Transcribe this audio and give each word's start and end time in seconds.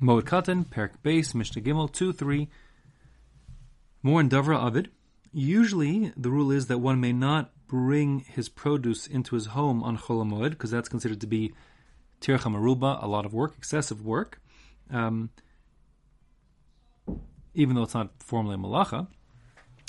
Moed 0.00 0.22
Katan, 0.22 0.64
Perek 0.64 0.92
Beis, 1.02 1.34
Mishnah 1.34 1.62
Gimel, 1.62 1.92
2, 1.92 2.12
3. 2.12 2.48
More 4.02 4.20
in 4.20 4.28
Davra 4.28 4.56
Avid. 4.64 4.90
Usually, 5.32 6.12
the 6.16 6.30
rule 6.30 6.52
is 6.52 6.68
that 6.68 6.78
one 6.78 7.00
may 7.00 7.12
not 7.12 7.50
bring 7.66 8.20
his 8.20 8.48
produce 8.48 9.06
into 9.06 9.34
his 9.34 9.46
home 9.46 9.82
on 9.82 9.98
Chol 9.98 10.50
because 10.50 10.70
that's 10.70 10.88
considered 10.88 11.20
to 11.20 11.26
be 11.26 11.52
Tircha 12.20 12.50
Maruba, 12.50 13.02
a 13.02 13.06
lot 13.06 13.26
of 13.26 13.34
work, 13.34 13.54
excessive 13.58 14.04
work. 14.04 14.40
Um, 14.90 15.30
even 17.54 17.74
though 17.74 17.82
it's 17.82 17.94
not 17.94 18.10
formally 18.22 18.54
a 18.54 18.58
malacha. 18.58 19.08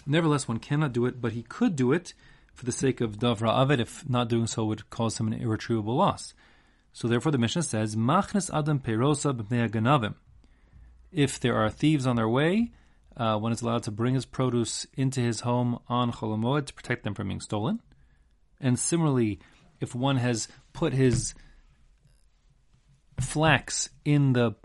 Nevertheless, 0.08 0.48
one 0.48 0.58
cannot 0.58 0.92
do 0.92 1.06
it, 1.06 1.22
but 1.22 1.34
he 1.34 1.44
could 1.44 1.76
do 1.76 1.92
it 1.92 2.14
for 2.54 2.66
the 2.66 2.72
sake 2.72 3.00
of 3.00 3.20
Davra 3.20 3.50
Avid 3.62 3.80
if 3.80 4.10
not 4.10 4.28
doing 4.28 4.48
so 4.48 4.66
would 4.66 4.90
cause 4.90 5.20
him 5.20 5.28
an 5.28 5.40
irretrievable 5.40 5.96
loss. 5.96 6.34
So 6.94 7.08
therefore 7.08 7.32
the 7.32 7.38
Mishnah 7.38 7.64
says, 7.64 7.96
Machnes 7.96 8.50
Adam 8.54 8.80
Perosa 8.80 9.34
Ganavim. 9.34 10.16
If 11.12 11.40
there 11.40 11.56
are 11.56 11.70
thieves 11.70 12.06
on 12.06 12.16
their 12.16 12.30
way, 12.30 12.72
uh, 13.18 13.38
one 13.38 13.52
is 13.52 13.62
allowed 13.62 13.84
to 13.84 13.92
bring 13.92 14.14
his 14.14 14.26
produce 14.26 14.86
into 14.96 15.20
his 15.20 15.42
home 15.42 15.80
on 15.88 16.12
Cholamoed 16.12 16.68
to 16.68 16.74
protect 16.74 17.04
them 17.04 17.14
from 17.14 17.28
being 17.28 17.42
stolen. 17.42 17.82
And 18.62 18.78
similarly, 18.78 19.40
if 19.80 19.96
one 19.96 20.18
has 20.18 20.48
put 20.74 20.94
his 20.94 21.34
flax 23.20 23.90
in 24.06 24.34
the 24.34 24.56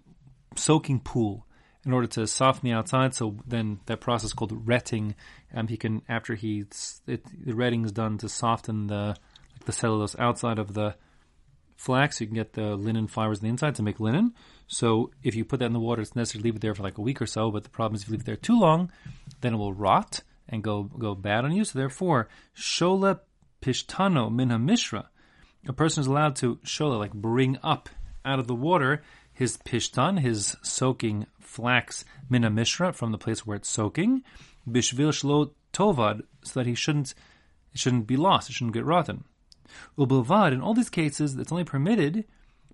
soaking 0.56 1.01
pool 1.01 1.47
in 1.84 1.93
order 1.93 2.06
to 2.06 2.27
soften 2.27 2.69
the 2.69 2.75
outside, 2.75 3.15
so 3.15 3.37
then 3.47 3.81
that 3.87 4.01
process 4.01 4.33
called 4.33 4.67
retting, 4.67 5.15
um, 5.55 5.69
he 5.69 5.77
can 5.77 6.03
after 6.09 6.34
he 6.34 6.65
it, 7.06 7.25
the 7.45 7.55
retting 7.55 7.84
is 7.84 7.93
done 7.93 8.19
to 8.19 8.29
soften 8.29 8.87
the 8.87 9.17
like 9.53 9.65
the 9.67 9.73
cellulose 9.73 10.17
outside 10.19 10.59
of 10.59 10.75
the 10.75 10.95
flax, 11.77 12.20
you 12.20 12.27
can 12.27 12.37
get 12.37 12.52
the 12.52 12.77
linen 12.77 13.06
fibers 13.06 13.38
on 13.38 13.45
the 13.45 13.51
inside 13.51 13.74
to 13.77 13.83
make 13.83 14.01
linen. 14.01 14.34
So 14.66 15.10
if 15.23 15.34
you 15.34 15.45
put 15.45 15.60
that 15.60 15.66
in 15.66 15.73
the 15.73 15.80
water, 15.80 16.02
it's 16.02 16.16
necessary 16.16 16.41
to 16.41 16.45
leave 16.45 16.56
it 16.56 16.62
there 16.62 16.74
for 16.74 16.83
like 16.83 16.98
a 16.98 17.02
week 17.02 17.20
or 17.20 17.27
so. 17.27 17.50
But 17.50 17.64
the 17.64 17.70
problem 17.70 17.97
is 17.97 18.02
if 18.02 18.09
you 18.09 18.12
leave 18.12 18.23
it 18.23 18.27
there 18.27 18.37
too 18.37 18.59
long, 18.59 18.91
then 19.41 19.55
it 19.55 19.58
will 19.58 19.72
rot 19.72 20.22
and 20.48 20.62
go 20.62 20.84
go 20.84 21.14
bad 21.14 21.44
on 21.44 21.53
you. 21.53 21.64
So 21.64 21.78
therefore, 21.78 22.28
shola 22.56 23.20
pishtano 23.61 24.33
minha 24.33 24.58
mishra, 24.58 25.11
a 25.66 25.72
person 25.72 26.00
is 26.00 26.06
allowed 26.06 26.36
to 26.36 26.56
shola 26.64 26.98
like 26.98 27.12
bring 27.12 27.58
up 27.62 27.88
out 28.25 28.38
of 28.38 28.47
the 28.47 28.55
water 28.55 29.03
his 29.34 29.56
pishtan, 29.56 30.20
his 30.20 30.56
soaking 30.62 31.27
flax 31.41 32.05
mina 32.31 32.48
mishra 32.48 32.92
from 32.92 33.11
the 33.12 33.19
place 33.19 33.44
where 33.44 33.56
it's 33.56 33.69
soaking, 33.69 34.22
bishvil 34.69 35.11
shlo 35.11 35.50
tovad, 35.72 36.22
so 36.42 36.61
that 36.61 36.66
he 36.66 36.75
shouldn't 36.75 37.14
it 37.72 37.81
shouldn't 37.81 38.06
be 38.06 38.16
lost, 38.16 38.48
it 38.48 38.53
shouldn't 38.55 38.75
get 38.75 38.84
rotten. 38.84 39.25
Ubilvad, 39.98 40.53
in 40.53 40.61
all 40.61 40.75
these 40.75 40.91
cases, 40.91 41.37
it's 41.37 41.53
only 41.53 41.65
permitted, 41.65 42.25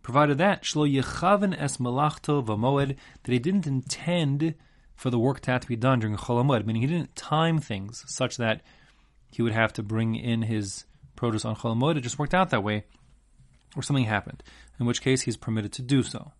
provided 0.02 0.38
that 0.38 0.62
shlo 0.62 0.90
yechaven 0.90 1.54
es 1.58 1.78
malachto 1.78 2.44
v'moed, 2.44 2.96
that 3.22 3.32
he 3.32 3.38
didn't 3.38 3.66
intend 3.66 4.54
for 5.00 5.08
the 5.08 5.18
work 5.18 5.40
to 5.40 5.50
have 5.50 5.62
to 5.62 5.66
be 5.66 5.76
done 5.76 5.98
during 5.98 6.14
Chol 6.14 6.66
meaning 6.66 6.82
he 6.82 6.88
didn't 6.88 7.16
time 7.16 7.58
things 7.58 8.04
such 8.06 8.36
that 8.36 8.60
he 9.30 9.40
would 9.40 9.54
have 9.54 9.72
to 9.72 9.82
bring 9.82 10.14
in 10.14 10.42
his 10.42 10.84
produce 11.16 11.46
on 11.46 11.56
Chol 11.56 11.96
It 11.96 12.02
just 12.02 12.18
worked 12.18 12.34
out 12.34 12.50
that 12.50 12.62
way, 12.62 12.84
or 13.74 13.82
something 13.82 14.04
happened, 14.04 14.42
in 14.78 14.84
which 14.84 15.00
case 15.00 15.22
he's 15.22 15.38
permitted 15.38 15.72
to 15.72 15.82
do 15.82 16.02
so. 16.02 16.32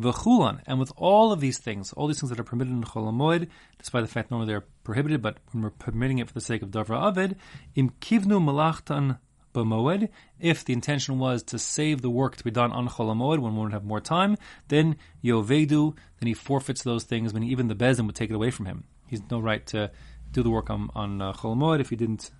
V'chulan, 0.00 0.60
and 0.66 0.78
with 0.78 0.92
all 0.96 1.30
of 1.30 1.40
these 1.40 1.58
things, 1.58 1.92
all 1.92 2.06
these 2.06 2.18
things 2.18 2.30
that 2.30 2.40
are 2.40 2.44
permitted 2.44 2.72
in 2.72 2.84
Chol 2.84 3.48
despite 3.78 4.02
the 4.02 4.10
fact 4.10 4.30
normally 4.30 4.46
they're 4.46 4.64
prohibited, 4.82 5.20
but 5.20 5.36
when 5.52 5.62
we're 5.62 5.70
permitting 5.70 6.18
it 6.18 6.28
for 6.28 6.34
the 6.34 6.40
sake 6.40 6.62
of 6.62 6.70
Davra 6.70 7.08
Avid, 7.08 7.36
im 7.74 7.90
kivnu 8.00 8.42
malachtan 8.42 9.18
b'moed. 9.54 10.10
If 10.38 10.64
the 10.64 10.74
intention 10.74 11.18
was 11.18 11.42
to 11.44 11.58
save 11.58 12.02
the 12.02 12.10
work 12.10 12.36
to 12.36 12.44
be 12.44 12.50
done 12.50 12.72
on 12.72 12.88
Chol 12.88 13.08
when 13.08 13.40
one 13.40 13.56
would 13.56 13.72
have 13.72 13.84
more 13.84 14.00
time, 14.00 14.36
then 14.68 14.96
yovedu, 15.24 15.96
then 16.20 16.26
he 16.26 16.34
forfeits 16.34 16.82
those 16.82 17.04
things. 17.04 17.32
When 17.32 17.42
even 17.42 17.68
the 17.68 17.74
beis 17.74 17.96
din 17.96 18.06
would 18.06 18.16
take 18.16 18.30
it 18.30 18.34
away 18.34 18.50
from 18.50 18.66
him. 18.66 18.84
He's 19.06 19.22
no 19.30 19.40
right 19.40 19.64
to 19.68 19.90
do 20.32 20.42
the 20.42 20.50
work 20.50 20.68
on 20.68 20.90
on 20.94 21.22
uh, 21.22 21.32
Chol 21.32 21.80
if 21.80 21.88
he 21.88 21.96
didn't. 21.96 22.30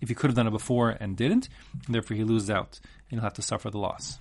If 0.00 0.08
he 0.08 0.14
could 0.14 0.28
have 0.28 0.36
done 0.36 0.46
it 0.46 0.50
before 0.50 0.90
and 0.90 1.16
didn't, 1.16 1.48
and 1.86 1.94
therefore 1.94 2.16
he 2.16 2.24
loses 2.24 2.50
out, 2.50 2.80
and 3.10 3.18
he'll 3.18 3.24
have 3.24 3.34
to 3.34 3.42
suffer 3.42 3.70
the 3.70 3.78
loss. 3.78 4.18